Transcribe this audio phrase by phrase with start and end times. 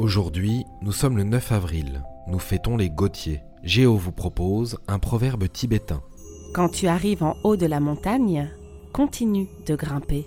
[0.00, 2.02] Aujourd'hui, nous sommes le 9 avril.
[2.26, 3.42] Nous fêtons les Gautier.
[3.62, 6.00] Géo vous propose un proverbe tibétain.
[6.54, 8.48] Quand tu arrives en haut de la montagne,
[8.94, 10.24] continue de grimper.